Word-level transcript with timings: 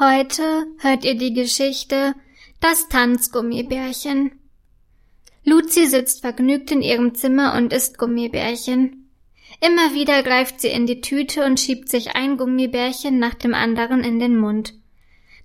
Heute 0.00 0.68
hört 0.78 1.04
ihr 1.04 1.16
die 1.16 1.32
Geschichte 1.32 2.14
Das 2.60 2.88
Tanzgummibärchen. 2.88 4.30
Luzi 5.42 5.86
sitzt 5.86 6.20
vergnügt 6.20 6.70
in 6.70 6.82
ihrem 6.82 7.16
Zimmer 7.16 7.56
und 7.56 7.72
isst 7.72 7.98
Gummibärchen. 7.98 9.10
Immer 9.60 9.94
wieder 9.94 10.22
greift 10.22 10.60
sie 10.60 10.68
in 10.68 10.86
die 10.86 11.00
Tüte 11.00 11.44
und 11.44 11.58
schiebt 11.58 11.88
sich 11.88 12.14
ein 12.14 12.36
Gummibärchen 12.36 13.18
nach 13.18 13.34
dem 13.34 13.54
anderen 13.54 14.04
in 14.04 14.20
den 14.20 14.38
Mund. 14.38 14.74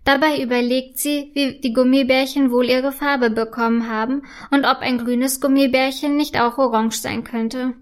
Dabei 0.06 0.40
überlegt 0.40 1.00
sie, 1.00 1.32
wie 1.34 1.60
die 1.60 1.74
Gummibärchen 1.74 2.52
wohl 2.52 2.70
ihre 2.70 2.92
Farbe 2.92 3.32
bekommen 3.32 3.90
haben 3.90 4.22
und 4.52 4.66
ob 4.66 4.82
ein 4.82 5.00
grünes 5.00 5.42
Gummibärchen 5.42 6.16
nicht 6.16 6.40
auch 6.40 6.60
orange 6.60 6.98
sein 6.98 7.24
könnte. 7.24 7.74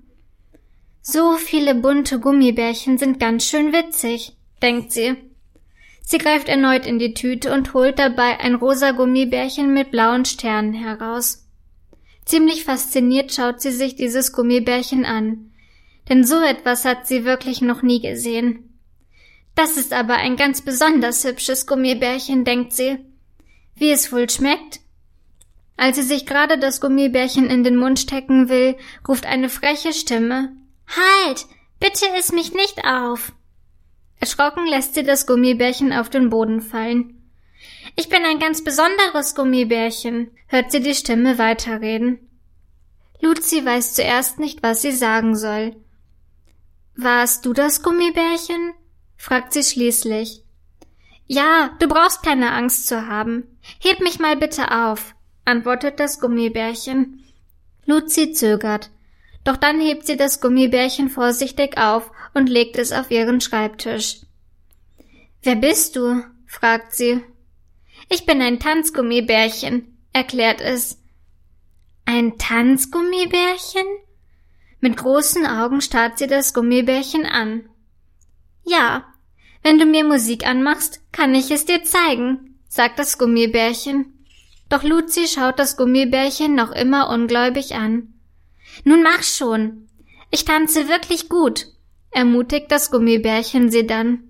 So 1.02 1.34
viele 1.34 1.76
bunte 1.76 2.22
Gummibärchen 2.22 2.98
sind 2.98 3.20
ganz 3.20 3.46
schön 3.46 3.74
witzig, 3.74 4.38
denkt 4.62 4.94
sie. 4.94 5.18
Sie 6.02 6.18
greift 6.18 6.50
erneut 6.50 6.86
in 6.86 7.00
die 7.00 7.14
Tüte 7.14 7.54
und 7.54 7.74
holt 7.74 8.00
dabei 8.00 8.40
ein 8.40 8.56
rosa 8.56 8.92
Gummibärchen 8.92 9.74
mit 9.74 9.92
blauen 9.92 10.26
Sternen 10.26 10.74
heraus. 10.74 11.48
Ziemlich 12.26 12.66
fasziniert 12.66 13.34
schaut 13.34 13.62
sie 13.62 13.72
sich 13.72 13.96
dieses 13.96 14.34
Gummibärchen 14.34 15.06
an, 15.06 15.52
denn 16.10 16.24
so 16.24 16.40
etwas 16.42 16.86
hat 16.86 17.08
sie 17.08 17.26
wirklich 17.26 17.62
noch 17.62 17.82
nie 17.82 18.02
gesehen. 18.02 18.78
Das 19.56 19.78
ist 19.78 19.94
aber 19.94 20.16
ein 20.16 20.38
ganz 20.38 20.62
besonders 20.62 21.24
hübsches 21.24 21.68
Gummibärchen, 21.68 22.46
denkt 22.46 22.74
sie. 22.74 23.00
Wie 23.76 23.92
es 23.92 24.12
wohl 24.12 24.30
schmeckt? 24.30 24.80
Als 25.78 25.98
sie 25.98 26.04
sich 26.04 26.26
gerade 26.26 26.58
das 26.58 26.80
Gummibärchen 26.80 27.50
in 27.50 27.64
den 27.64 27.76
Mund 27.76 28.00
stecken 28.00 28.50
will, 28.50 28.76
ruft 29.08 29.26
eine 29.26 29.50
freche 29.50 29.94
Stimme 29.94 30.56
Halt. 30.88 31.46
Bitte 31.80 32.06
iss 32.20 32.32
mich 32.32 32.54
nicht 32.54 32.86
auf. 32.86 33.32
Erschrocken 34.22 34.68
lässt 34.68 34.94
sie 34.94 35.04
das 35.04 35.26
Gummibärchen 35.26 35.92
auf 35.92 36.10
den 36.10 36.30
Boden 36.30 36.62
fallen. 36.62 37.22
Ich 37.96 38.08
bin 38.08 38.24
ein 38.24 38.38
ganz 38.38 38.64
besonderes 38.64 39.34
Gummibärchen, 39.34 40.30
hört 40.46 40.72
sie 40.72 40.80
die 40.80 40.94
Stimme 40.94 41.40
weiterreden. 41.40 42.20
Luzi 43.20 43.66
weiß 43.66 43.96
zuerst 43.96 44.38
nicht, 44.38 44.62
was 44.62 44.84
sie 44.84 44.92
sagen 44.92 45.36
soll. 45.36 45.76
Warst 46.96 47.46
du 47.48 47.54
das 47.54 47.82
Gummibärchen? 47.82 48.74
fragt 49.18 49.54
sie 49.54 49.64
schließlich. 49.64 50.44
Ja, 51.26 51.76
du 51.80 51.88
brauchst 51.88 52.22
keine 52.22 52.52
Angst 52.52 52.88
zu 52.88 53.08
haben. 53.08 53.58
Heb 53.80 54.02
mich 54.02 54.20
mal 54.20 54.38
bitte 54.38 54.72
auf, 54.72 55.16
antwortet 55.46 56.00
das 56.00 56.20
Gummibärchen. 56.20 57.24
Luzi 57.88 58.34
zögert. 58.34 58.92
Doch 59.44 59.58
dann 59.58 59.82
hebt 59.82 60.06
sie 60.06 60.18
das 60.18 60.42
Gummibärchen 60.42 61.10
vorsichtig 61.10 61.80
auf 61.80 62.12
und 62.34 62.50
legt 62.50 62.78
es 62.78 62.92
auf 62.92 63.12
ihren 63.12 63.42
Schreibtisch. 63.42 64.22
Wer 65.44 65.56
bist 65.56 65.96
du? 65.96 66.24
fragt 66.46 66.94
sie. 66.94 67.22
Ich 68.10 68.26
bin 68.26 68.42
ein 68.42 68.60
Tanzgummibärchen, 68.60 69.98
erklärt 70.14 70.62
es. 70.62 71.00
Ein 72.06 72.38
Tanzgummibärchen? 72.38 73.86
Mit 74.80 74.98
großen 74.98 75.46
Augen 75.46 75.82
starrt 75.82 76.18
sie 76.18 76.28
das 76.28 76.54
Gummibärchen 76.54 77.26
an. 77.26 77.70
Ja, 78.64 79.06
wenn 79.64 79.78
du 79.78 79.86
mir 79.86 80.04
Musik 80.04 80.46
anmachst, 80.46 81.02
kann 81.12 81.36
ich 81.36 81.52
es 81.52 81.66
dir 81.66 81.84
zeigen, 81.84 82.60
sagt 82.68 83.00
das 83.00 83.18
Gummibärchen. 83.18 84.26
Doch 84.70 84.84
Luzi 84.84 85.28
schaut 85.28 85.60
das 85.60 85.78
Gummibärchen 85.78 86.56
noch 86.56 86.72
immer 86.72 87.10
ungläubig 87.10 87.76
an. 87.76 88.14
Nun 88.84 89.04
mach 89.04 89.22
schon. 89.24 89.88
Ich 90.32 90.46
tanze 90.46 90.88
wirklich 90.88 91.30
gut, 91.30 91.68
ermutigt 92.12 92.72
das 92.72 92.92
Gummibärchen 92.92 93.72
sie 93.72 93.88
dann. 93.88 94.24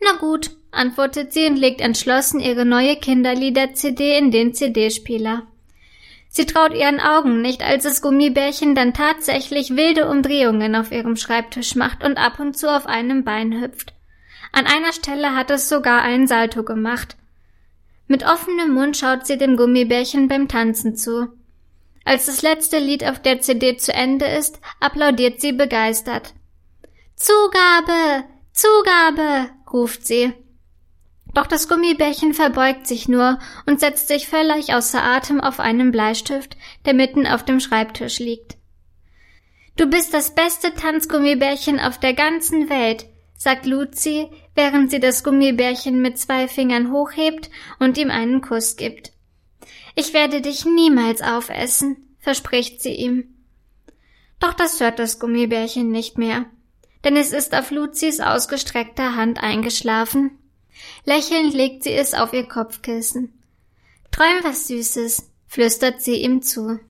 Na 0.00 0.12
gut, 0.18 0.50
antwortet 0.72 1.32
sie 1.32 1.46
und 1.46 1.56
legt 1.56 1.80
entschlossen 1.80 2.40
ihre 2.40 2.64
neue 2.64 2.96
Kinderlieder-CD 2.96 4.18
in 4.18 4.30
den 4.30 4.54
CD-Spieler. 4.54 5.46
Sie 6.28 6.46
traut 6.46 6.74
ihren 6.74 6.98
Augen 6.98 7.42
nicht, 7.42 7.62
als 7.62 7.84
das 7.84 8.00
Gummibärchen 8.00 8.74
dann 8.74 8.94
tatsächlich 8.94 9.76
wilde 9.76 10.08
Umdrehungen 10.08 10.74
auf 10.74 10.90
ihrem 10.90 11.16
Schreibtisch 11.16 11.74
macht 11.74 12.02
und 12.02 12.16
ab 12.16 12.40
und 12.40 12.56
zu 12.56 12.74
auf 12.74 12.86
einem 12.86 13.22
Bein 13.22 13.60
hüpft. 13.60 13.92
An 14.50 14.66
einer 14.66 14.94
Stelle 14.94 15.34
hat 15.34 15.50
es 15.50 15.68
sogar 15.68 16.00
einen 16.00 16.26
Salto 16.26 16.62
gemacht. 16.62 17.16
Mit 18.08 18.24
offenem 18.24 18.72
Mund 18.72 18.96
schaut 18.96 19.26
sie 19.26 19.36
dem 19.36 19.56
Gummibärchen 19.56 20.28
beim 20.28 20.48
Tanzen 20.48 20.96
zu. 20.96 21.28
Als 22.04 22.26
das 22.26 22.42
letzte 22.42 22.78
Lied 22.78 23.04
auf 23.04 23.20
der 23.20 23.40
CD 23.40 23.76
zu 23.76 23.92
Ende 23.92 24.26
ist, 24.26 24.58
applaudiert 24.80 25.40
sie 25.40 25.52
begeistert. 25.52 26.34
Zugabe. 27.16 28.24
Zugabe. 28.52 29.50
ruft 29.72 30.06
sie. 30.06 30.32
Doch 31.34 31.46
das 31.46 31.68
Gummibärchen 31.68 32.34
verbeugt 32.34 32.86
sich 32.86 33.08
nur 33.08 33.38
und 33.66 33.80
setzt 33.80 34.08
sich 34.08 34.28
völlig 34.28 34.74
außer 34.74 35.02
Atem 35.02 35.40
auf 35.40 35.60
einen 35.60 35.90
Bleistift, 35.90 36.56
der 36.84 36.94
mitten 36.94 37.26
auf 37.26 37.44
dem 37.44 37.58
Schreibtisch 37.58 38.18
liegt. 38.18 38.56
Du 39.76 39.86
bist 39.86 40.12
das 40.12 40.34
beste 40.34 40.74
Tanzgummibärchen 40.74 41.80
auf 41.80 41.98
der 41.98 42.12
ganzen 42.12 42.68
Welt, 42.68 43.06
sagt 43.34 43.64
Luzi, 43.64 44.28
während 44.54 44.90
sie 44.90 45.00
das 45.00 45.24
Gummibärchen 45.24 46.02
mit 46.02 46.18
zwei 46.18 46.46
Fingern 46.46 46.92
hochhebt 46.92 47.50
und 47.78 47.96
ihm 47.96 48.10
einen 48.10 48.42
Kuss 48.42 48.76
gibt. 48.76 49.12
Ich 49.94 50.12
werde 50.12 50.42
dich 50.42 50.66
niemals 50.66 51.22
aufessen, 51.22 52.16
verspricht 52.18 52.82
sie 52.82 52.94
ihm. 52.94 53.34
Doch 54.38 54.52
das 54.52 54.80
hört 54.80 54.98
das 54.98 55.18
Gummibärchen 55.18 55.90
nicht 55.90 56.18
mehr, 56.18 56.46
denn 57.04 57.16
es 57.16 57.32
ist 57.32 57.54
auf 57.54 57.70
Luzis 57.70 58.20
ausgestreckter 58.20 59.16
Hand 59.16 59.42
eingeschlafen. 59.42 60.38
Lächelnd 61.04 61.54
legt 61.54 61.84
sie 61.84 61.92
es 61.92 62.14
auf 62.14 62.32
ihr 62.32 62.48
Kopfkissen. 62.48 63.32
Träum 64.10 64.42
was 64.42 64.68
Süßes, 64.68 65.30
flüstert 65.46 66.02
sie 66.02 66.16
ihm 66.16 66.42
zu. 66.42 66.80